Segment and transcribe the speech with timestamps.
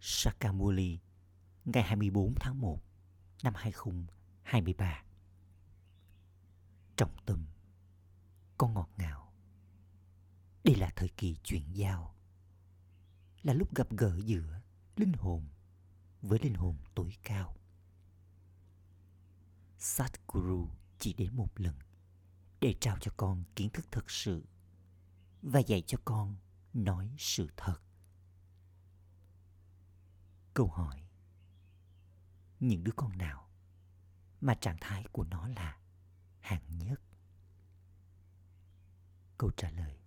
[0.00, 0.98] Sakamuli
[1.64, 2.82] ngày 24 tháng 1
[3.42, 5.02] năm 2023.
[6.96, 7.46] Trọng tâm,
[8.58, 9.32] con ngọt ngào.
[10.64, 12.14] Đây là thời kỳ chuyển giao,
[13.42, 14.60] là lúc gặp gỡ giữa
[14.96, 15.48] linh hồn
[16.22, 17.56] với linh hồn tối cao.
[19.78, 21.74] Satguru chỉ đến một lần
[22.60, 24.44] để trao cho con kiến thức thật sự
[25.42, 26.36] và dạy cho con
[26.74, 27.80] nói sự thật.
[30.60, 31.02] Câu hỏi
[32.60, 33.48] Những đứa con nào
[34.40, 35.78] mà trạng thái của nó là
[36.40, 37.00] hạng nhất?
[39.38, 39.98] Câu trả lời,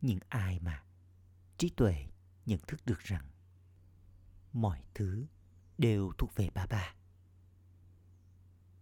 [0.00, 0.84] Những ai mà
[1.58, 2.06] trí tuệ
[2.46, 3.30] nhận thức được rằng
[4.52, 5.26] mọi thứ
[5.78, 6.94] đều thuộc về ba ba.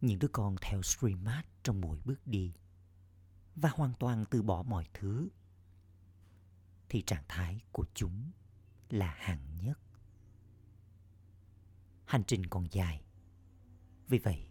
[0.01, 2.55] Những đứa con theo streammart trong mỗi bước đi
[3.57, 5.29] và hoàn toàn từ bỏ mọi thứ,
[6.89, 8.31] thì trạng thái của chúng
[8.91, 9.79] là hạng nhất.
[12.09, 13.03] Hành trình còn dài.
[14.09, 14.49] Vì vậy,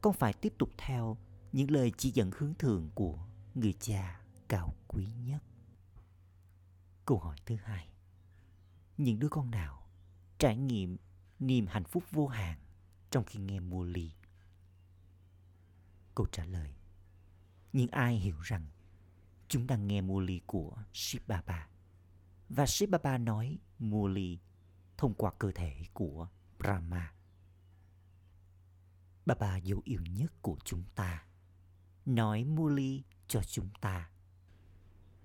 [0.00, 1.18] con phải tiếp tục theo
[1.52, 5.42] những lời chỉ dẫn hướng thượng của người cha cao quý nhất.
[7.06, 7.88] Câu hỏi thứ hai.
[8.96, 9.86] Những đứa con nào
[10.38, 10.96] trải nghiệm
[11.38, 12.58] niềm hạnh phúc vô hạn
[13.10, 14.12] trong khi nghe mua ly?
[16.14, 16.74] Câu trả lời.
[17.72, 18.66] Nhưng ai hiểu rằng
[19.48, 21.68] chúng đang nghe mua ly của Shiv Baba
[22.48, 23.58] và Shiv Baba nói
[24.08, 24.38] ly
[24.96, 26.28] thông qua cơ thể của
[26.64, 27.12] Brahma.
[29.26, 31.26] Baba dấu yêu nhất của chúng ta
[32.06, 34.10] nói Muli cho chúng ta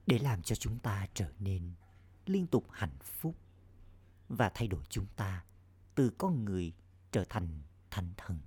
[0.07, 1.73] để làm cho chúng ta trở nên
[2.25, 3.35] liên tục hạnh phúc
[4.29, 5.45] và thay đổi chúng ta
[5.95, 6.73] từ con người
[7.11, 8.39] trở thành thánh thần.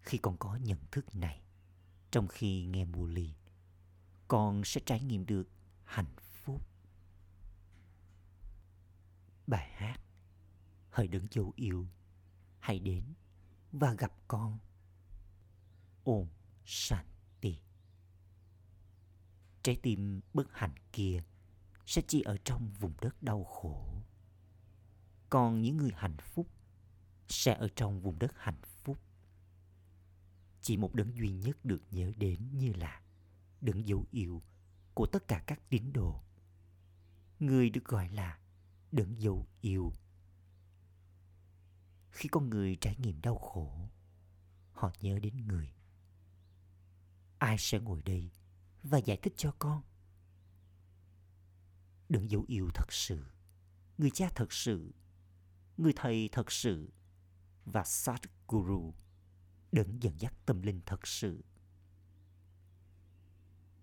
[0.00, 1.42] Khi con có nhận thức này,
[2.10, 3.34] trong khi nghe Muli,
[4.28, 5.48] con sẽ trải nghiệm được
[5.84, 6.66] hạnh phúc.
[9.46, 10.00] bài hát
[10.90, 11.86] hỡi đấng dấu yêu,
[12.58, 13.04] hãy đến
[13.72, 14.58] và gặp con.
[16.04, 16.26] Ôm
[16.64, 17.58] shanti.
[19.62, 21.22] Trái tim bất hạnh kia
[21.86, 24.02] sẽ chỉ ở trong vùng đất đau khổ.
[25.30, 26.46] Còn những người hạnh phúc
[27.28, 28.98] sẽ ở trong vùng đất hạnh phúc.
[30.60, 33.02] Chỉ một đấng duy nhất được nhớ đến như là
[33.60, 34.42] đấng dấu yêu
[34.94, 36.22] của tất cả các tín đồ.
[37.40, 38.38] Người được gọi là
[38.92, 39.92] đấng dấu yêu
[42.10, 43.88] khi con người trải nghiệm đau khổ.
[44.72, 45.72] Họ nhớ đến người.
[47.38, 48.30] Ai sẽ ngồi đây
[48.82, 49.82] và giải thích cho con?
[52.08, 53.24] Đừng dấu yêu thật sự.
[53.98, 54.94] Người cha thật sự,
[55.76, 56.92] người thầy thật sự
[57.64, 58.94] và sát guru
[59.72, 61.44] đấng dẫn dắt tâm linh thật sự.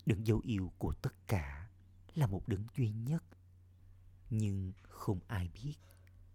[0.06, 1.68] Đấng dấu yêu của tất cả
[2.14, 3.24] là một đấng duy nhất,
[4.30, 5.74] nhưng không ai biết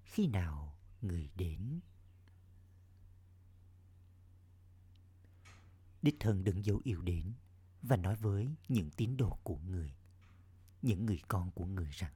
[0.03, 1.79] khi nào người đến.
[6.01, 7.33] Đích thân đứng dấu yêu đến
[7.81, 9.95] và nói với những tín đồ của người,
[10.81, 12.13] những người con của người rằng,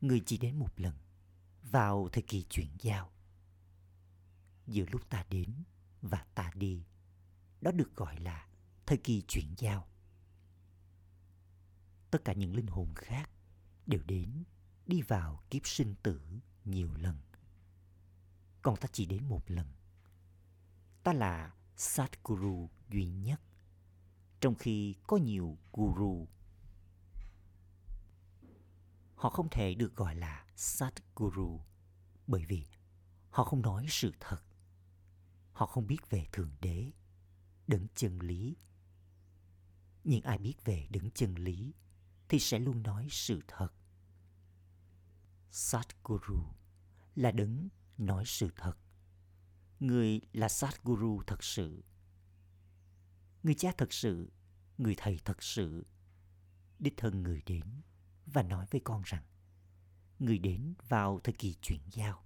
[0.00, 0.94] người chỉ đến một lần,
[1.62, 3.12] vào thời kỳ chuyển giao.
[4.66, 5.54] Giữa lúc ta đến
[6.02, 6.84] và ta đi,
[7.60, 8.48] đó được gọi là
[8.86, 9.88] thời kỳ chuyển giao.
[12.10, 13.30] Tất cả những linh hồn khác
[13.86, 14.44] đều đến,
[14.86, 16.20] đi vào kiếp sinh tử
[16.64, 17.16] nhiều lần.
[18.62, 19.66] Còn ta chỉ đến một lần.
[21.02, 23.40] Ta là Satguru duy nhất,
[24.40, 26.28] trong khi có nhiều guru.
[29.14, 31.60] Họ không thể được gọi là Satguru
[32.26, 32.66] bởi vì
[33.30, 34.42] họ không nói sự thật.
[35.52, 36.90] Họ không biết về Thượng Đế,
[37.66, 38.56] đấng chân lý.
[40.04, 41.74] Nhưng ai biết về đấng chân lý
[42.28, 43.68] thì sẽ luôn nói sự thật
[45.50, 46.42] Satguru
[47.14, 48.74] là đấng nói sự thật.
[49.80, 51.84] Người là Satguru thật sự.
[53.42, 54.32] Người cha thật sự,
[54.78, 55.86] người thầy thật sự.
[56.78, 57.64] Đích thân người đến
[58.26, 59.24] và nói với con rằng
[60.18, 62.24] người đến vào thời kỳ chuyển giao.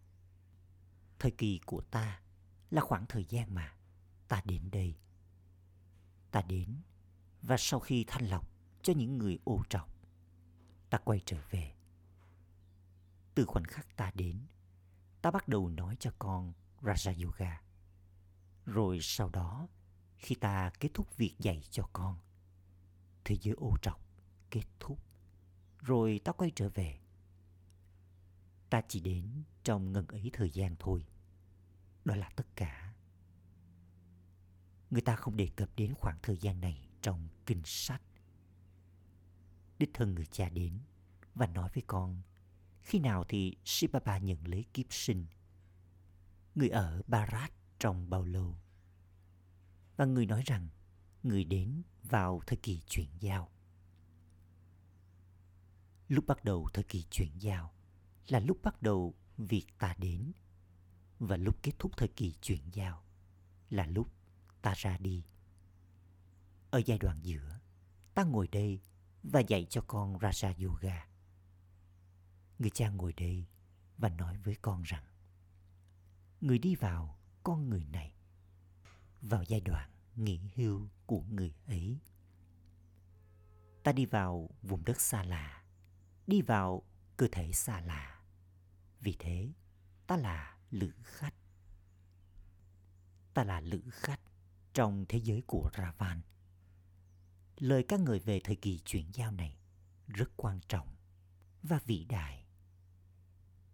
[1.18, 2.22] Thời kỳ của ta
[2.70, 3.76] là khoảng thời gian mà
[4.28, 4.96] ta đến đây.
[6.30, 6.76] Ta đến
[7.42, 8.48] và sau khi thanh lọc
[8.82, 9.94] cho những người ô trọc,
[10.90, 11.74] ta quay trở về
[13.34, 14.40] từ khoảnh khắc ta đến,
[15.22, 17.62] ta bắt đầu nói cho con Raja Yoga.
[18.64, 19.68] Rồi sau đó,
[20.18, 22.18] khi ta kết thúc việc dạy cho con,
[23.24, 24.00] thế giới ô trọc
[24.50, 24.98] kết thúc.
[25.78, 26.98] Rồi ta quay trở về.
[28.70, 31.06] Ta chỉ đến trong ngần ấy thời gian thôi.
[32.04, 32.94] Đó là tất cả.
[34.90, 38.02] Người ta không đề cập đến khoảng thời gian này trong kinh sách.
[39.78, 40.78] Đích thân người cha đến
[41.34, 42.22] và nói với con
[42.82, 45.26] khi nào thì Sipapa nhận lấy kiếp sinh.
[46.54, 48.58] Người ở Barat trong bao lâu?
[49.96, 50.68] Và người nói rằng
[51.22, 53.48] người đến vào thời kỳ chuyển giao.
[56.08, 57.74] Lúc bắt đầu thời kỳ chuyển giao
[58.28, 60.32] là lúc bắt đầu việc ta đến
[61.18, 63.04] và lúc kết thúc thời kỳ chuyển giao
[63.70, 64.12] là lúc
[64.62, 65.24] ta ra đi.
[66.70, 67.58] Ở giai đoạn giữa,
[68.14, 68.80] ta ngồi đây
[69.22, 71.11] và dạy cho con Raja Yoga.
[72.62, 73.46] Người cha ngồi đây
[73.98, 75.04] và nói với con rằng
[76.40, 78.14] người đi vào con người này
[79.20, 81.98] vào giai đoạn nghỉ hưu của người ấy.
[83.82, 85.64] Ta đi vào vùng đất xa lạ,
[86.26, 86.82] đi vào
[87.16, 88.22] cơ thể xa lạ.
[89.00, 89.52] Vì thế,
[90.06, 91.34] ta là lữ khách.
[93.34, 94.20] Ta là lữ khách
[94.74, 96.20] trong thế giới của Ravan.
[97.58, 99.56] Lời các người về thời kỳ chuyển giao này
[100.06, 100.96] rất quan trọng
[101.62, 102.41] và vĩ đại.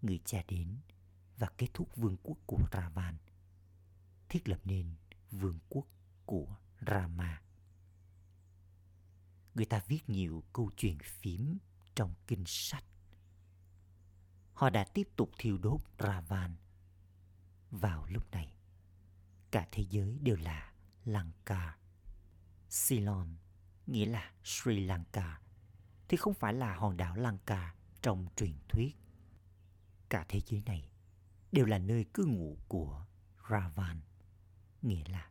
[0.03, 0.77] Người cha đến
[1.39, 3.17] và kết thúc vương quốc của Ravan,
[4.29, 4.95] thiết lập nên
[5.31, 5.87] vương quốc
[6.27, 6.57] của
[6.87, 7.43] Rama.
[9.55, 11.59] Người ta viết nhiều câu chuyện phím
[11.95, 12.85] trong kinh sách.
[14.53, 16.57] Họ đã tiếp tục thiêu đốt Ravan.
[17.71, 18.53] Vào lúc này,
[19.51, 20.73] cả thế giới đều là
[21.05, 21.77] Lanka.
[22.89, 23.37] Ceylon
[23.87, 25.41] nghĩa là Sri Lanka
[26.09, 28.97] thì không phải là hòn đảo Lanka trong truyền thuyết.
[30.09, 30.91] Cả thế giới này
[31.53, 33.07] đều là nơi cư ngụ của
[33.51, 34.01] Ravan,
[34.83, 35.31] nghĩa là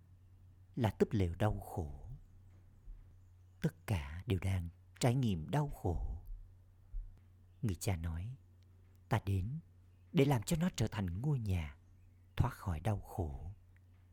[0.76, 2.10] là túp lều đau khổ.
[3.62, 4.70] Tất cả đều đang
[5.00, 6.22] trải nghiệm đau khổ.
[7.62, 8.36] Người cha nói,
[9.10, 9.60] ta đến
[10.14, 11.78] để làm cho nó trở thành ngôi nhà,
[12.36, 13.54] thoát khỏi đau khổ,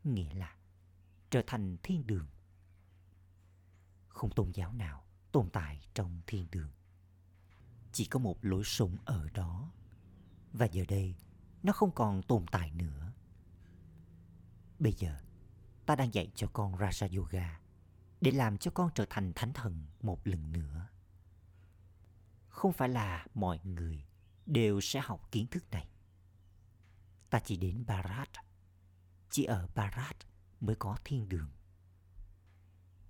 [0.04, 0.56] nghĩa là
[1.30, 2.26] trở thành thiên đường.
[4.08, 6.70] Không tôn giáo nào tồn tại trong thiên đường.
[7.92, 9.72] Chỉ có một lối sống ở đó.
[10.54, 11.14] Và giờ đây,
[11.62, 13.12] nó không còn tồn tại nữa.
[14.78, 15.16] Bây giờ,
[15.86, 17.60] ta đang dạy cho con Raja Yoga
[18.20, 20.88] để làm cho con trở thành thánh thần một lần nữa.
[22.48, 24.04] Không phải là mọi người
[24.46, 25.88] đều sẽ học kiến thức này.
[27.30, 28.30] Ta chỉ đến Bharat,
[29.30, 30.16] Chỉ ở Bharat
[30.60, 31.50] mới có thiên đường.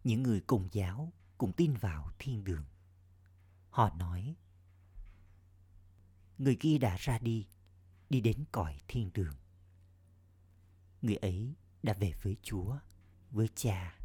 [0.05, 2.64] Những người cùng giáo cũng tin vào thiên đường.
[3.70, 4.37] Họ nói,
[6.39, 7.47] người kia đã ra đi,
[8.11, 9.35] đi đến cõi thiên đường.
[11.03, 12.79] Người ấy đã về với Chúa,
[13.31, 13.99] với cha.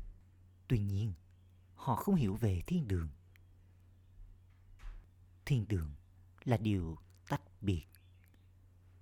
[0.67, 1.13] Tuy nhiên,
[1.75, 3.09] họ không hiểu về thiên đường.
[5.45, 5.95] Thiên đường
[6.43, 6.97] là điều
[7.29, 7.85] tách biệt.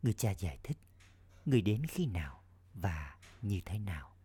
[0.02, 0.78] Người cha giải thích
[1.46, 2.44] người đến khi nào
[2.74, 4.16] và như thế nào.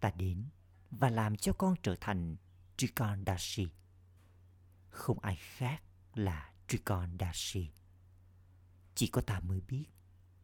[0.00, 0.44] Ta đến
[0.90, 2.36] và làm cho con trở thành
[2.76, 3.68] Trikondashi.
[4.88, 5.82] Không ai khác
[6.14, 7.70] là Trikondashi.
[8.94, 9.86] Chỉ có ta mới biết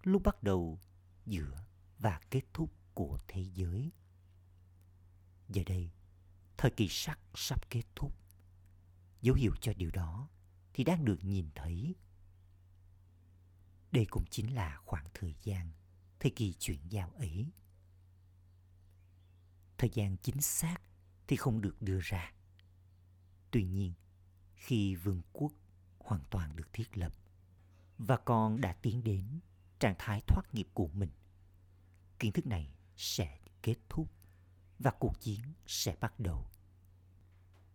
[0.03, 0.81] lúc bắt đầu,
[1.27, 1.65] giữa
[1.99, 3.93] và kết thúc của thế giới.
[5.49, 5.91] Giờ đây,
[6.56, 8.17] thời kỳ sắc sắp kết thúc.
[9.23, 10.29] Dấu hiệu cho điều đó
[10.75, 11.94] thì đang được nhìn thấy.
[13.93, 15.73] Đây cũng chính là khoảng thời gian,
[16.21, 17.53] thời kỳ chuyển giao ấy.
[19.79, 20.76] Thời gian chính xác
[21.26, 22.33] thì không được đưa ra.
[23.50, 23.94] Tuy nhiên,
[24.55, 25.53] khi vương quốc
[26.11, 27.12] hoàn toàn được thiết lập
[27.99, 29.41] và con đã tiến đến
[29.79, 31.11] trạng thái thoát nghiệp của mình,
[32.19, 34.11] kiến thức này sẽ kết thúc
[34.79, 36.50] và cuộc chiến sẽ bắt đầu.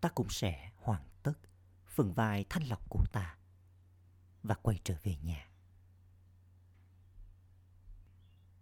[0.01, 1.33] Ta cũng sẽ hoàn tất
[1.85, 3.37] phần vai thanh lọc của ta
[4.43, 5.49] và quay trở về nhà.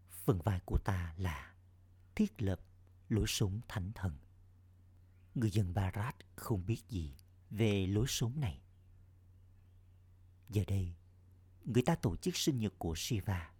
[0.09, 1.55] Phần vai của ta là
[2.15, 2.59] thiết lập
[3.09, 4.17] lối sống thánh thần.
[5.35, 7.15] Người dân Barat không biết gì
[7.49, 8.62] về lối sống này.
[10.53, 10.93] Giờ đây,
[11.65, 13.51] người ta tổ chức sinh nhật của Shiva.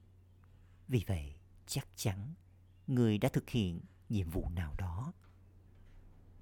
[0.87, 1.35] Vì vậy,
[1.67, 2.33] chắc chắn
[2.87, 5.13] người đã thực hiện nhiệm vụ nào đó.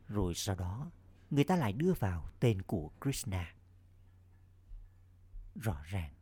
[0.08, 0.92] Rồi sau đó,
[1.30, 3.56] người ta lại đưa vào tên của Krishna.
[5.56, 6.14] Rõ ràng,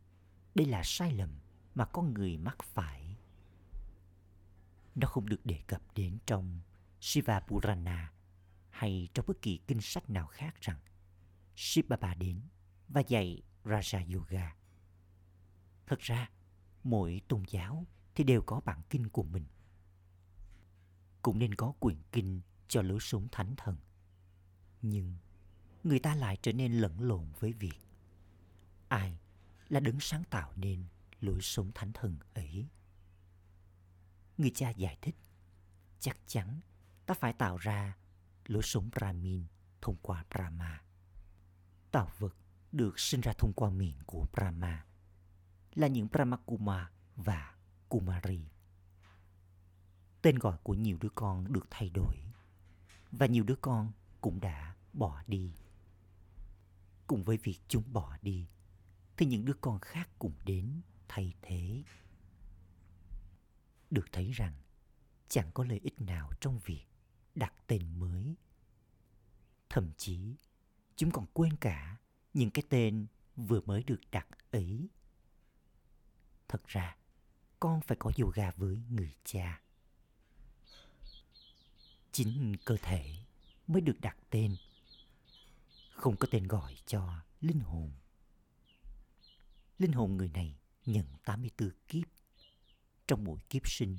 [0.56, 1.40] đây là sai lầm
[1.76, 3.18] mà con người mắc phải.
[4.96, 6.60] Nó không được đề cập đến trong
[7.00, 8.14] Shiva Purana
[8.70, 10.80] hay trong bất kỳ kinh sách nào khác rằng
[11.56, 12.42] Shiva Baba đến
[12.88, 14.56] và dạy Raja Yoga.
[15.88, 16.30] Thật ra,
[16.84, 17.86] mỗi tôn giáo
[18.16, 19.46] thì đều có bản kinh của mình.
[21.22, 23.78] Cũng nên có quyển kinh cho lối sống thánh thần.
[24.82, 25.18] Nhưng
[25.84, 27.80] người ta lại trở nên lẫn lộn với việc
[28.90, 29.20] ai
[29.70, 30.86] là đứng sáng tạo nên
[31.20, 32.68] lối sống thánh thần ấy.
[34.38, 35.16] Người cha giải thích,
[36.00, 36.60] chắc chắn
[37.06, 37.98] ta phải tạo ra
[38.48, 39.46] lối sống Brahmin
[39.82, 40.84] thông qua Brahma.
[41.92, 42.36] Tạo vật
[42.72, 44.86] được sinh ra thông qua miệng của Brahma
[45.76, 47.56] là những Brahmakuma và
[47.90, 48.42] Kumari.
[50.22, 52.16] Tên gọi của nhiều đứa con được thay đổi
[53.12, 55.54] và nhiều đứa con cũng đã bỏ đi.
[57.08, 58.48] Cùng với việc chúng bỏ đi
[59.18, 61.84] thì những đứa con khác cũng đến thay thế.
[63.92, 64.54] Được thấy rằng
[65.28, 66.86] chẳng có lợi ích nào trong việc
[67.36, 68.36] đặt tên mới.
[69.70, 70.36] Thậm chí,
[70.96, 71.98] chúng còn quên cả
[72.34, 74.90] những cái tên vừa mới được đặt ấy.
[76.48, 76.98] Thật ra,
[77.60, 79.62] con phải có yoga với người cha.
[82.12, 83.16] Chính cơ thể
[83.68, 84.56] mới được đặt tên.
[85.92, 87.92] Không có tên gọi cho linh hồn.
[89.78, 92.08] Linh hồn người này nhận 84 kiếp.
[93.08, 93.98] Trong mỗi kiếp sinh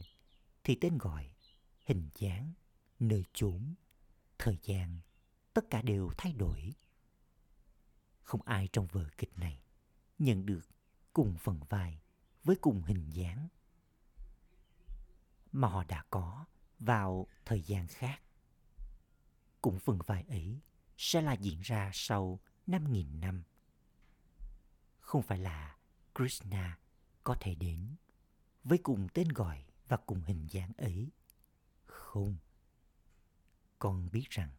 [0.65, 1.31] thì tên gọi,
[1.85, 2.53] hình dáng,
[2.99, 3.75] nơi chốn,
[4.39, 5.01] thời gian,
[5.55, 6.73] tất cả đều thay đổi.
[8.23, 9.63] Không ai trong vở kịch này
[10.19, 10.69] nhận được
[11.13, 12.01] cùng phần vai
[12.45, 13.49] với cùng hình dáng
[15.53, 16.45] mà họ đã có
[16.79, 18.23] vào thời gian khác.
[19.61, 20.61] Cũng phần vai ấy
[20.97, 23.43] sẽ là diễn ra sau 5.000 năm.
[25.01, 25.77] Không phải là
[26.15, 26.79] Krishna
[27.25, 27.97] có thể đến
[28.65, 31.11] với cùng tên gọi và cùng hình dáng ấy.
[31.87, 32.37] Không.
[33.79, 34.51] Con biết rằng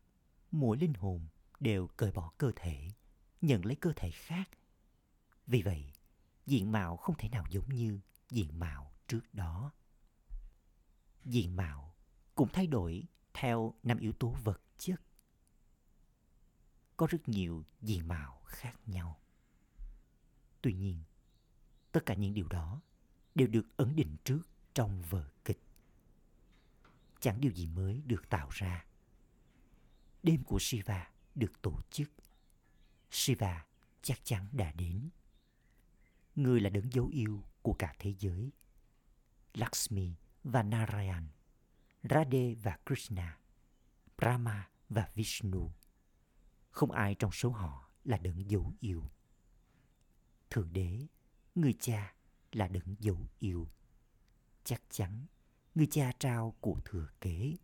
[0.52, 1.28] mỗi linh hồn
[1.60, 2.88] đều cởi bỏ cơ thể,
[3.42, 4.50] nhận lấy cơ thể khác.
[5.48, 5.94] Vì vậy,
[6.46, 9.72] diện mạo không thể nào giống như diện mạo trước đó.
[11.26, 11.96] Diện mạo
[12.36, 15.02] cũng thay đổi theo năm yếu tố vật chất.
[16.98, 19.20] Có rất nhiều diện mạo khác nhau.
[20.62, 21.04] Tuy nhiên,
[21.92, 22.82] tất cả những điều đó
[23.36, 24.42] đều được ấn định trước
[24.74, 25.62] trong vở kịch.
[27.20, 28.86] Chẳng điều gì mới được tạo ra.
[30.24, 32.10] Đêm của Shiva được tổ chức.
[33.12, 33.66] Shiva
[34.02, 35.10] chắc chắn đã đến.
[36.36, 38.52] Người là đấng dấu yêu của cả thế giới.
[39.54, 41.28] Lakshmi và Narayan,
[42.04, 43.38] Radhe và Krishna,
[44.18, 45.72] Brahma và Vishnu.
[46.70, 49.04] Không ai trong số họ là đấng dấu yêu.
[50.50, 51.08] Thượng đế,
[51.56, 52.14] người cha
[52.52, 53.68] là đấng dấu yêu
[54.64, 55.26] chắc chắn
[55.76, 57.56] người cha trao của thừa kế.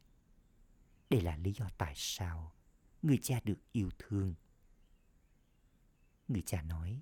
[1.10, 2.54] Đây là lý do tại sao
[3.02, 4.36] người cha được yêu thương.
[6.28, 7.02] Người cha nói,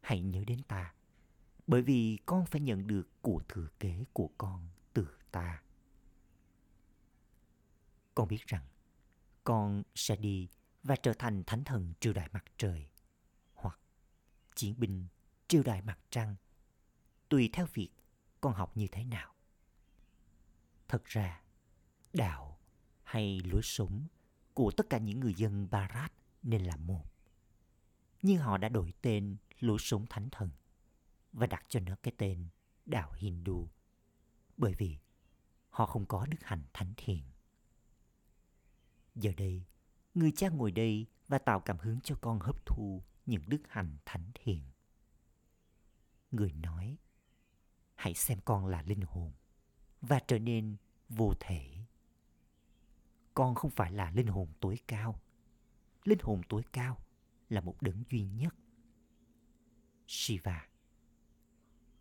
[0.00, 0.94] hãy nhớ đến ta,
[1.66, 5.62] bởi vì con phải nhận được của thừa kế của con từ ta.
[8.14, 8.64] Con biết rằng
[9.44, 10.48] con sẽ đi
[10.82, 12.88] và trở thành thánh thần triều đại mặt trời
[13.54, 13.80] hoặc
[14.54, 15.06] chiến binh
[15.48, 16.36] triều đại mặt trăng
[17.28, 17.90] tùy theo việc
[18.40, 19.34] con học như thế nào
[20.90, 21.42] thật ra
[22.12, 22.58] đạo
[23.02, 24.06] hay lối sống
[24.54, 26.12] của tất cả những người dân barat
[26.42, 27.04] nên là một.
[28.22, 30.50] Nhưng họ đã đổi tên lũ súng thánh thần
[31.32, 32.48] và đặt cho nó cái tên
[32.86, 33.68] đạo Hindu
[34.56, 34.98] bởi vì
[35.70, 37.22] họ không có đức hạnh thánh thiện.
[39.14, 39.64] Giờ đây,
[40.14, 43.96] người cha ngồi đây và tạo cảm hứng cho con hấp thu những đức hạnh
[44.04, 44.62] thánh thiện.
[46.30, 46.98] Người nói,
[47.94, 49.32] hãy xem con là linh hồn
[50.00, 50.76] và trở nên
[51.08, 51.70] vô thể.
[53.34, 55.20] Con không phải là linh hồn tối cao.
[56.04, 56.98] Linh hồn tối cao
[57.50, 58.54] là một đấng duy nhất.
[60.06, 60.68] Shiva.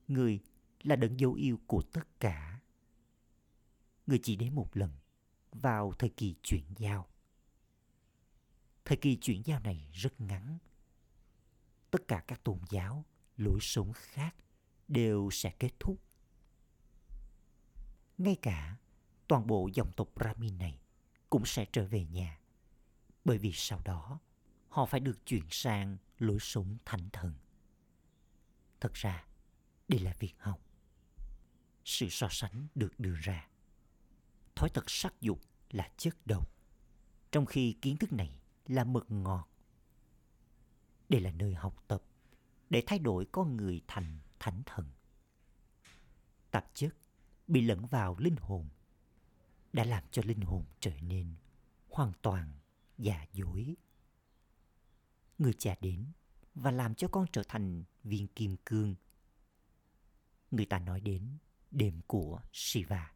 [0.07, 0.39] Người
[0.83, 2.61] là đấng dấu yêu của tất cả.
[4.07, 4.91] Người chỉ đến một lần
[5.51, 7.07] vào thời kỳ chuyển giao.
[8.85, 10.57] Thời kỳ chuyển giao này rất ngắn.
[11.91, 13.05] Tất cả các tôn giáo,
[13.37, 14.35] lối sống khác
[14.87, 16.01] đều sẽ kết thúc
[18.19, 18.77] ngay cả
[19.27, 20.79] toàn bộ dòng tộc Brahmin này
[21.29, 22.39] cũng sẽ trở về nhà.
[23.25, 24.19] Bởi vì sau đó
[24.69, 27.33] họ phải được chuyển sang lối sống thánh thần.
[28.79, 29.25] Thật ra,
[29.87, 30.59] đây là việc học.
[31.85, 33.47] Sự so sánh được đưa ra.
[34.55, 36.51] Thói tật sắc dục là chất độc,
[37.31, 39.49] trong khi kiến thức này là mật ngọt.
[41.09, 42.03] Đây là nơi học tập
[42.69, 44.85] để thay đổi con người thành thánh thần.
[46.51, 46.95] Tạp chất
[47.47, 48.69] bị lẫn vào linh hồn
[49.73, 51.35] đã làm cho linh hồn trở nên
[51.89, 52.51] hoàn toàn
[52.97, 53.75] giả dối.
[55.39, 56.11] Người cha đến
[56.55, 58.95] và làm cho con trở thành viên kim cương.
[60.51, 61.37] Người ta nói đến
[61.71, 63.13] đêm của Shiva.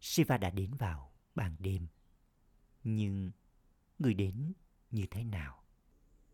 [0.00, 1.86] Shiva đã đến vào ban đêm.
[2.84, 3.30] Nhưng
[3.98, 4.52] người đến
[4.90, 5.64] như thế nào?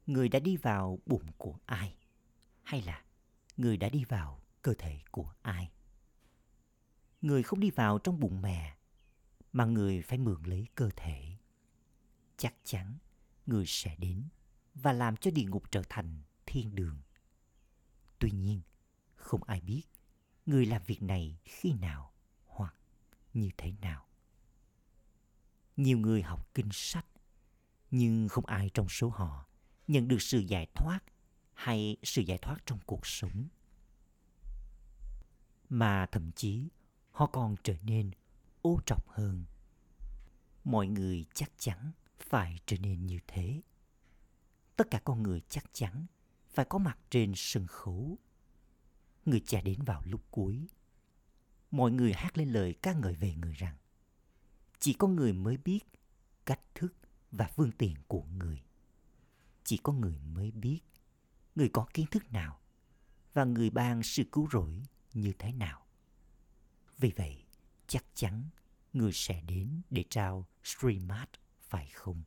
[0.06, 1.96] Người đã đi vào bụng của ai?
[2.62, 3.04] Hay là
[3.56, 5.70] người đã đi vào cơ thể của ai?
[7.26, 8.76] người không đi vào trong bụng mẹ,
[9.52, 11.36] mà người phải mượn lấy cơ thể.
[12.36, 12.98] Chắc chắn
[13.46, 14.28] người sẽ đến
[14.82, 16.98] và làm cho địa ngục trở thành thiên đường.
[18.18, 18.60] Tuy nhiên,
[19.14, 19.82] không ai biết
[20.46, 22.12] người làm việc này khi nào
[22.46, 22.74] hoặc
[23.34, 24.06] như thế nào.
[25.76, 27.06] Nhiều người học kinh sách,
[27.90, 29.46] nhưng không ai trong số họ
[29.88, 31.00] nhận được sự giải thoát
[31.54, 33.48] hay sự giải thoát trong cuộc sống.
[35.68, 36.68] Mà thậm chí
[37.10, 38.10] họ còn trở nên
[38.62, 39.44] ô trọc hơn.
[40.64, 43.60] Mọi người chắc chắn phải trở nên như thế.
[44.76, 46.06] Tất cả con người chắc chắn
[46.48, 48.18] phải có mặt trên sân khấu.
[49.24, 50.68] Người cha đến vào lúc cuối.
[51.70, 53.76] Mọi người hát lên lời ca ngợi về người rằng
[54.78, 55.80] chỉ có người mới biết
[56.46, 56.94] cách thức
[57.30, 58.62] và phương tiện của người.
[59.64, 60.80] Chỉ có người mới biết
[61.54, 62.60] người có kiến thức nào
[63.34, 64.82] và người ban sự cứu rỗi
[65.14, 65.86] như thế nào.
[66.98, 67.44] Vì vậy,
[67.86, 68.44] chắc chắn
[68.92, 71.28] người sẽ đến để trao Srimad
[71.60, 72.22] phải không?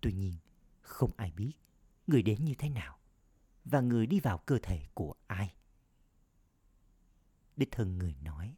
[0.00, 0.36] Tuy nhiên,
[0.84, 1.52] không ai biết
[2.06, 2.98] người đến như thế nào
[3.64, 5.54] và người đi vào cơ thể của ai.
[7.56, 8.56] Đích thân người nói,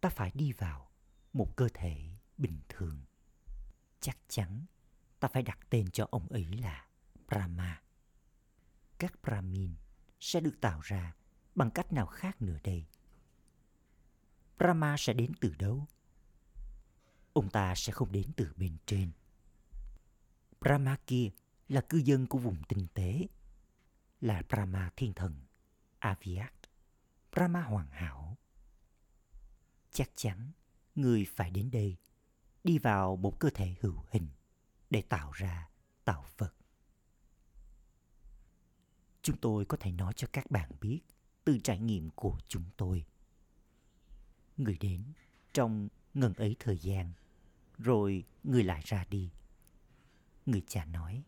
[0.00, 0.90] ta phải đi vào
[1.32, 3.00] một cơ thể bình thường.
[4.00, 4.66] Chắc chắn
[5.20, 6.86] ta phải đặt tên cho ông ấy là
[7.28, 7.82] Brahma.
[8.98, 9.74] Các Brahmin
[10.20, 11.14] sẽ được tạo ra
[11.54, 12.86] bằng cách nào khác nữa đây?
[14.58, 15.86] Brahma sẽ đến từ đâu?
[17.32, 19.10] Ông ta sẽ không đến từ bên trên.
[20.62, 21.30] Brahma kia
[21.68, 23.26] là cư dân của vùng tinh tế,
[24.20, 25.34] là Brahma thiên thần,
[25.98, 26.54] Aviat,
[27.32, 28.36] Brahma hoàn hảo.
[29.90, 30.52] Chắc chắn
[30.94, 31.96] người phải đến đây,
[32.64, 34.28] đi vào một cơ thể hữu hình
[34.90, 35.68] để tạo ra
[36.04, 36.54] tạo vật.
[39.22, 41.00] Chúng tôi có thể nói cho các bạn biết
[41.44, 43.04] từ trải nghiệm của chúng tôi.
[44.56, 45.02] Người đến
[45.52, 47.12] trong ngần ấy thời gian,
[47.78, 49.30] rồi người lại ra đi.
[50.46, 51.22] Người cha nói,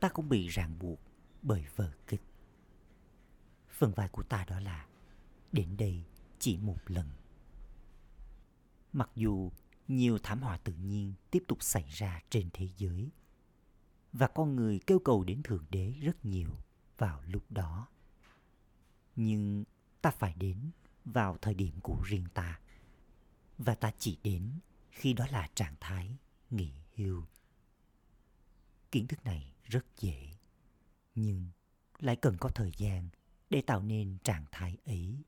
[0.00, 1.00] ta cũng bị ràng buộc
[1.42, 2.22] bởi vở kịch.
[3.68, 4.86] Phần vai của ta đó là
[5.52, 6.04] đến đây
[6.38, 7.10] chỉ một lần.
[8.92, 9.52] Mặc dù
[9.88, 13.10] nhiều thảm họa tự nhiên tiếp tục xảy ra trên thế giới
[14.12, 16.50] và con người kêu cầu đến Thượng Đế rất nhiều
[16.98, 17.88] vào lúc đó.
[19.16, 19.64] Nhưng
[20.02, 20.70] ta phải đến
[21.04, 22.60] vào thời điểm của riêng ta
[23.58, 24.52] và ta chỉ đến
[24.90, 26.16] khi đó là trạng thái
[26.50, 27.24] nghỉ hưu.
[28.90, 30.30] Kiến thức này rất dễ,
[31.14, 31.50] nhưng
[31.98, 33.08] lại cần có thời gian
[33.50, 35.24] để tạo nên trạng thái ấy.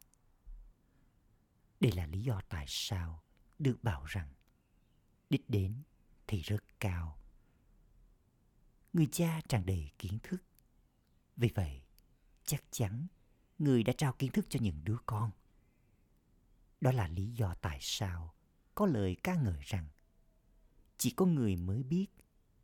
[1.80, 3.22] Đây là lý do tại sao
[3.58, 4.34] được bảo rằng
[5.30, 5.82] đích đến
[6.26, 7.18] thì rất cao.
[8.92, 10.42] Người cha tràn đầy kiến thức.
[11.36, 11.82] Vì vậy,
[12.44, 13.06] chắc chắn
[13.58, 15.30] người đã trao kiến thức cho những đứa con.
[16.80, 18.34] Đó là lý do tại sao
[18.74, 19.88] có lời ca ngợi rằng
[20.98, 22.06] chỉ có người mới biết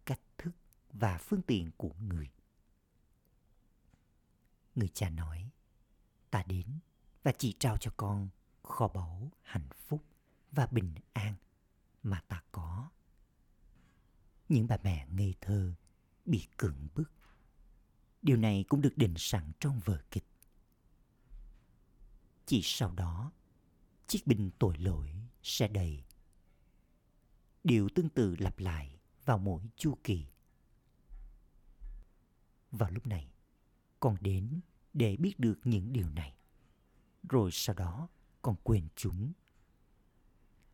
[0.05, 0.51] cách thức
[0.93, 2.31] và phương tiện của người.
[4.75, 5.51] Người cha nói,
[6.31, 6.67] ta đến
[7.23, 8.29] và chỉ trao cho con
[8.63, 10.05] kho báu hạnh phúc
[10.53, 11.35] và bình an
[12.03, 12.91] mà ta có.
[14.49, 15.75] Những bà mẹ ngây thơ
[16.25, 17.13] bị cưỡng bức.
[18.23, 20.27] Điều này cũng được định sẵn trong vở kịch.
[22.47, 23.33] Chỉ sau đó,
[24.07, 26.05] chiếc bình tội lỗi sẽ đầy.
[27.65, 30.27] Điều tương tự lặp lại vào mỗi chu kỳ.
[32.73, 33.29] Vào lúc này,
[34.01, 34.61] con đến
[34.93, 36.35] để biết được những điều này.
[37.29, 38.09] Rồi sau đó,
[38.43, 39.33] con quên chúng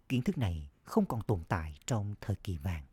[0.08, 2.86] kiến thức này không còn tồn tại trong thời kỳ vàng.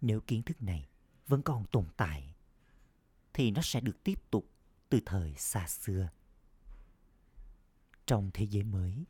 [0.00, 0.88] Nếu kiến thức này
[1.26, 2.34] vẫn còn tồn tại,
[3.32, 4.50] thì nó sẽ được tiếp tục
[4.88, 6.08] từ thời xa xưa.
[8.06, 9.04] Trong thế giới mới,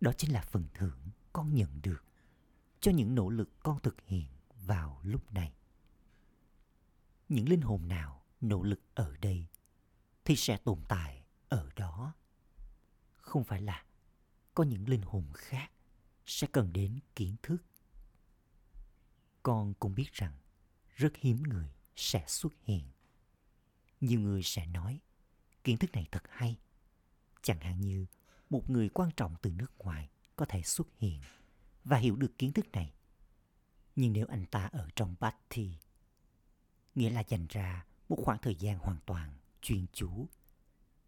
[0.00, 0.98] đó chính là phần thưởng
[1.32, 2.04] con nhận được
[2.80, 4.26] cho những nỗ lực con thực hiện
[4.66, 5.52] vào lúc này.
[7.28, 9.46] Những linh hồn nào nỗ lực ở đây
[10.24, 12.14] thì sẽ tồn tại ở đó.
[13.16, 13.84] Không phải là
[14.54, 15.70] có những linh hồn khác
[16.26, 17.58] sẽ cần đến kiến thức.
[19.42, 20.38] Con cũng biết rằng
[20.96, 22.84] rất hiếm người sẽ xuất hiện.
[24.00, 25.00] Nhiều người sẽ nói
[25.64, 26.58] kiến thức này thật hay.
[27.42, 28.06] Chẳng hạn như
[28.50, 31.20] một người quan trọng từ nước ngoài có thể xuất hiện
[31.84, 32.92] và hiểu được kiến thức này.
[33.96, 35.78] Nhưng nếu anh ta ở trong Bhakti,
[36.98, 40.28] nghĩa là dành ra một khoảng thời gian hoàn toàn chuyên chú,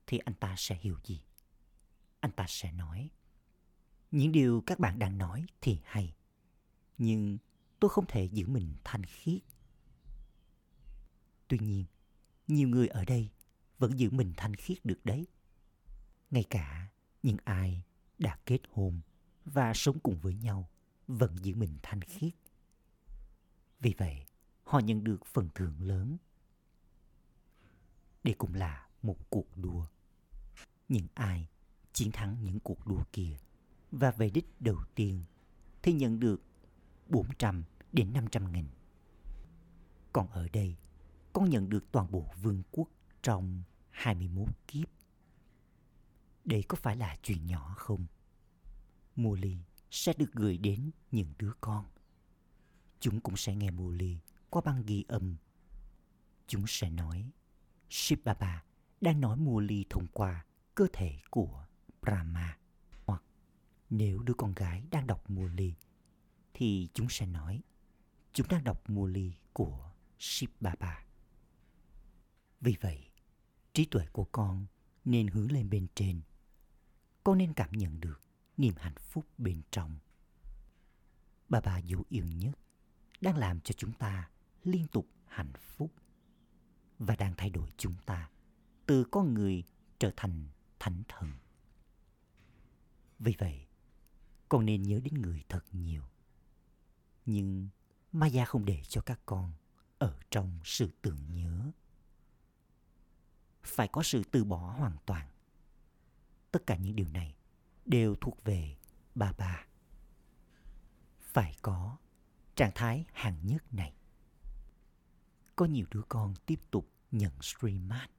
[0.06, 1.22] thì anh ta sẽ hiểu gì?
[2.20, 3.10] Anh ta sẽ nói,
[4.10, 6.14] những điều các bạn đang nói thì hay,
[6.98, 7.38] nhưng
[7.80, 9.40] tôi không thể giữ mình thanh khiết.
[11.48, 11.84] Tuy nhiên,
[12.46, 13.30] nhiều người ở đây
[13.78, 15.26] vẫn giữ mình thanh khiết được đấy.
[16.30, 16.88] Ngay cả
[17.22, 17.82] những ai
[18.18, 19.00] đã kết hôn
[19.44, 20.70] và sống cùng với nhau
[21.06, 22.32] vẫn giữ mình thanh khiết.
[23.80, 24.26] Vì vậy,
[24.70, 26.16] họ nhận được phần thưởng lớn.
[28.24, 29.86] Đây cũng là một cuộc đua.
[30.88, 31.48] Những ai
[31.92, 33.36] chiến thắng những cuộc đua kia
[33.90, 35.24] và về đích đầu tiên
[35.82, 36.42] thì nhận được
[37.08, 38.66] 400 đến 500 nghìn.
[40.12, 40.76] Còn ở đây,
[41.32, 42.88] con nhận được toàn bộ vương quốc
[43.22, 44.88] trong 21 kiếp.
[46.44, 48.06] Đây có phải là chuyện nhỏ không?
[49.16, 49.56] Molly
[49.90, 51.86] sẽ được gửi đến những đứa con.
[53.00, 54.18] Chúng cũng sẽ nghe Molly
[54.50, 55.36] qua băng ghi âm.
[56.46, 57.30] Chúng sẽ nói,
[57.88, 58.64] Shiv Baba
[59.00, 61.66] đang nói Molly thông qua cơ thể của
[62.02, 62.58] Brahma.
[63.06, 63.22] Hoặc
[63.90, 65.74] nếu đứa con gái đang đọc Molly,
[66.54, 67.62] thì chúng sẽ nói,
[68.32, 71.04] chúng đang đọc Molly của Shiv Baba.
[72.60, 73.10] Vì vậy,
[73.72, 74.66] trí tuệ của con
[75.04, 76.20] nên hướng lên bên trên.
[77.24, 78.20] Con nên cảm nhận được
[78.56, 79.98] niềm hạnh phúc bên trong.
[81.48, 82.58] Bà bà dấu yêu nhất
[83.20, 84.29] đang làm cho chúng ta
[84.64, 85.92] liên tục hạnh phúc
[86.98, 88.30] và đang thay đổi chúng ta
[88.86, 89.64] từ con người
[89.98, 91.32] trở thành thánh thần.
[93.18, 93.66] Vì vậy,
[94.48, 96.02] con nên nhớ đến người thật nhiều.
[97.26, 97.68] Nhưng
[98.12, 99.52] Maya không để cho các con
[99.98, 101.70] ở trong sự tưởng nhớ.
[103.62, 105.28] Phải có sự từ bỏ hoàn toàn.
[106.50, 107.34] Tất cả những điều này
[107.84, 108.76] đều thuộc về
[109.14, 109.66] bà bà.
[111.20, 111.96] Phải có
[112.54, 113.94] trạng thái hàng nhất này.
[115.60, 118.10] Có nhiều đứa con tiếp tục nhận streammart.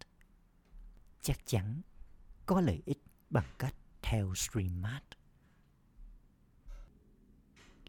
[1.22, 1.82] Chắc chắn
[2.46, 5.04] có lợi ích bằng cách theo streammart.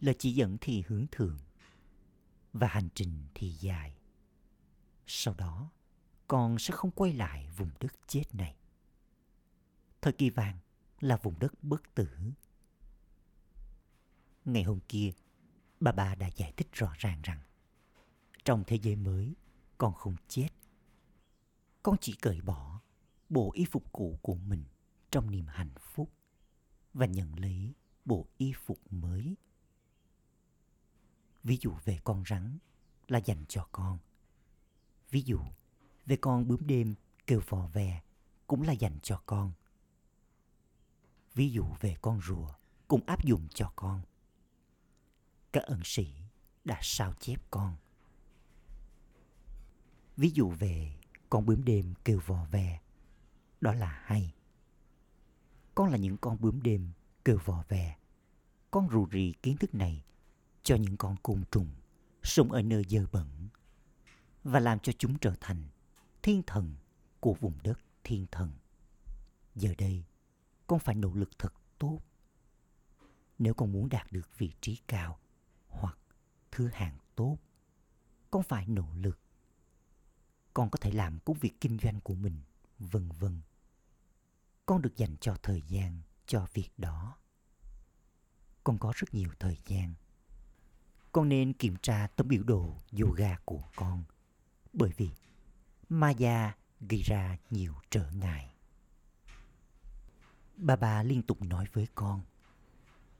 [0.01, 1.38] Lời chỉ dẫn thì hướng thường
[2.53, 3.97] và hành trình thì dài.
[5.07, 5.71] Sau đó,
[6.29, 8.57] con sẽ không quay lại vùng đất chết này.
[10.01, 10.59] Thời kỳ vàng
[11.01, 12.09] là vùng đất bất tử.
[14.45, 15.12] Ngày hôm kia,
[15.81, 17.41] bà bà đã giải thích rõ ràng rằng
[18.45, 19.35] trong thế giới mới,
[19.83, 20.49] con không chết.
[21.83, 22.81] Con chỉ cởi bỏ
[23.29, 24.64] bộ y phục cũ của mình
[25.11, 26.11] trong niềm hạnh phúc
[26.95, 29.37] và nhận lấy bộ y phục mới.
[31.42, 32.59] Ví dụ về con rắn
[33.09, 33.99] là dành cho con.
[35.11, 35.40] Ví dụ
[36.07, 36.95] về con bướm đêm
[37.27, 38.03] kêu vò ve
[38.47, 39.53] cũng là dành cho con.
[41.35, 42.49] Ví dụ về con rùa
[42.88, 44.03] cũng áp dụng cho con.
[45.53, 46.14] Các ẩn sĩ
[46.64, 47.77] đã sao chép con.
[50.23, 50.93] Ví dụ về
[51.31, 52.81] con bướm đêm kêu vò ve,
[53.61, 54.35] đó là hay.
[55.75, 56.91] Con là những con bướm đêm
[57.25, 57.97] kêu vò ve.
[58.71, 60.05] Con rù rì kiến thức này
[60.63, 61.69] cho những con côn trùng
[62.23, 63.49] sống ở nơi dơ bẩn
[64.45, 65.65] và làm cho chúng trở thành
[66.23, 66.75] thiên thần
[67.21, 68.51] của vùng đất thiên thần.
[69.55, 70.05] Giờ đây,
[70.67, 72.01] con phải nỗ lực thật tốt.
[73.39, 75.19] Nếu con muốn đạt được vị trí cao
[75.69, 75.99] hoặc
[76.51, 77.39] thứ hạng tốt,
[78.31, 79.22] con phải nỗ lực.
[80.55, 82.41] Con có thể làm công việc kinh doanh của mình,
[82.79, 83.41] vân vân.
[84.67, 87.17] Con được dành cho thời gian cho việc đó.
[88.65, 89.95] Con có rất nhiều thời gian.
[91.12, 94.05] Con nên kiểm tra tấm biểu đồ yoga của con
[94.73, 95.11] bởi vì
[95.88, 98.55] Maya gây ra nhiều trở ngại.
[100.57, 102.21] Bà bà liên tục nói với con,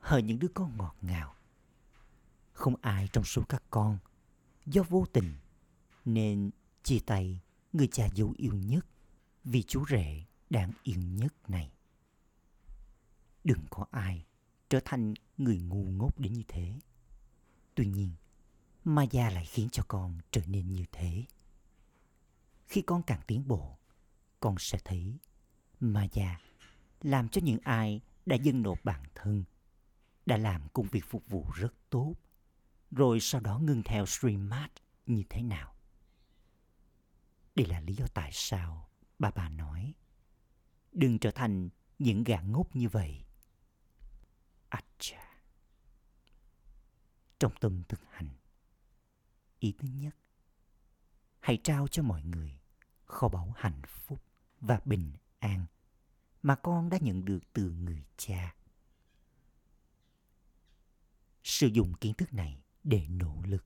[0.01, 1.35] hỡi những đứa con ngọt ngào.
[2.53, 3.99] Không ai trong số các con
[4.67, 5.35] do vô tình
[6.05, 6.51] nên
[6.83, 7.41] chia tay
[7.73, 8.87] người cha dấu yêu nhất
[9.45, 11.73] vì chú rể đáng yêu nhất này.
[13.45, 14.25] Đừng có ai
[14.71, 16.79] trở thành người ngu ngốc đến như thế.
[17.75, 18.11] Tuy nhiên,
[18.85, 21.25] Maya lại khiến cho con trở nên như thế.
[22.69, 23.79] Khi con càng tiến bộ,
[24.41, 25.19] con sẽ thấy
[25.81, 26.41] Maya
[27.03, 29.45] làm cho những ai đã dâng nộp bản thân,
[30.27, 32.15] đã làm công việc phục vụ rất tốt,
[32.91, 34.73] rồi sau đó ngưng theo streammart
[35.07, 35.75] như thế nào.
[37.55, 39.95] Đây là lý do tại sao bà bà nói
[40.93, 43.25] đừng trở thành những gã ngốc như vậy.
[44.69, 45.43] Acha.
[47.39, 48.29] Trong tâm thực hành,
[49.59, 50.17] ý thứ nhất,
[51.41, 52.61] hãy trao cho mọi người
[53.05, 54.23] kho báu hạnh phúc
[54.61, 55.67] và bình an
[56.43, 58.55] mà con đã nhận được từ người cha.
[61.43, 63.65] Sử dụng kiến thức này để nỗ lực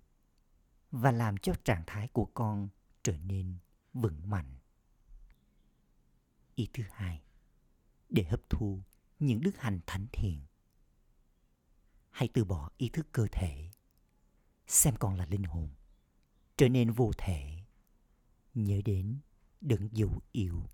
[0.91, 2.69] và làm cho trạng thái của con
[3.03, 3.59] trở nên
[4.01, 4.55] vững mạnh.
[6.55, 7.23] Ý thứ hai,
[8.09, 8.81] để hấp thu
[9.19, 10.41] những đức hành thánh thiện.
[12.11, 13.71] Hãy từ bỏ ý thức cơ thể,
[14.67, 15.69] xem còn là linh hồn,
[16.57, 17.63] trở nên vô thể,
[18.55, 19.19] nhớ đến
[19.61, 20.67] đấng dấu yêu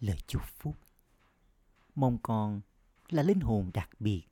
[0.00, 0.76] lời chúc phúc
[1.94, 2.60] mong con
[3.08, 4.26] là linh hồn đặc biệt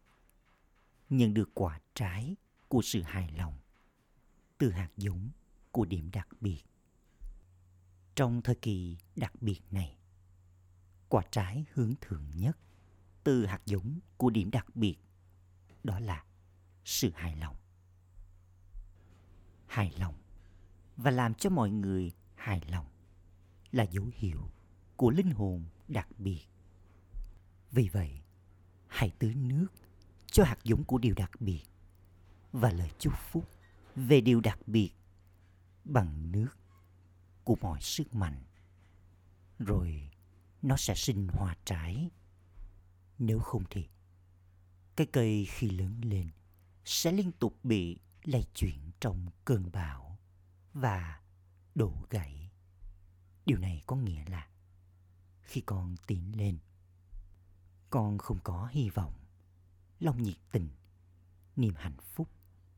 [1.10, 2.36] nhận được quả trái
[2.68, 3.58] của sự hài lòng
[4.58, 5.30] từ hạt giống
[5.74, 6.62] của điểm đặc biệt.
[8.14, 9.96] Trong thời kỳ đặc biệt này,
[11.08, 12.58] quả trái hướng thượng nhất
[13.24, 14.96] từ hạt giống của điểm đặc biệt
[15.84, 16.24] đó là
[16.84, 17.56] sự hài lòng.
[19.66, 20.14] Hài lòng
[20.96, 22.86] và làm cho mọi người hài lòng
[23.72, 24.50] là dấu hiệu
[24.96, 26.46] của linh hồn đặc biệt.
[27.70, 28.22] Vì vậy,
[28.86, 29.66] hãy tưới nước
[30.26, 31.62] cho hạt giống của điều đặc biệt
[32.52, 33.48] và lời chúc phúc
[33.96, 34.90] về điều đặc biệt
[35.84, 36.50] bằng nước
[37.44, 38.44] của mọi sức mạnh.
[39.58, 40.10] Rồi
[40.62, 42.10] nó sẽ sinh hoa trái.
[43.18, 43.88] Nếu không thì
[44.96, 46.30] cái cây khi lớn lên
[46.84, 50.18] sẽ liên tục bị lay chuyển trong cơn bão
[50.72, 51.20] và
[51.74, 52.50] đổ gãy.
[53.46, 54.48] Điều này có nghĩa là
[55.42, 56.58] khi con tiến lên,
[57.90, 59.14] con không có hy vọng,
[60.00, 60.68] lòng nhiệt tình,
[61.56, 62.28] niềm hạnh phúc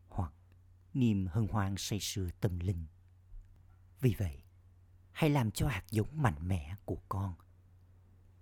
[0.08, 0.32] hoặc
[0.94, 2.86] niềm hân hoan say sưa tâm linh.
[4.00, 4.42] Vì vậy,
[5.12, 7.34] hãy làm cho hạt giống mạnh mẽ của con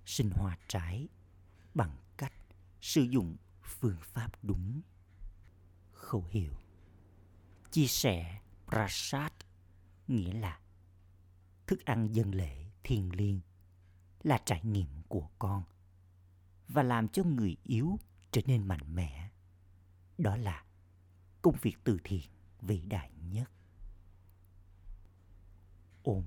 [0.07, 1.09] sinh hoa trái
[1.75, 2.33] bằng cách
[2.81, 4.83] sử dụng phương pháp đúng.
[5.93, 6.53] Khẩu hiệu
[7.71, 9.33] Chia sẻ Prasad
[10.09, 10.61] nghĩa là
[11.67, 13.41] thức ăn dân lễ thiêng liêng
[14.23, 15.65] là trải nghiệm của con
[16.69, 17.99] và làm cho người yếu
[18.31, 19.31] trở nên mạnh mẽ.
[20.19, 20.65] Đó là
[21.43, 23.51] công việc từ thiện vĩ đại nhất.
[26.05, 26.25] Om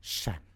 [0.00, 0.47] Shanti.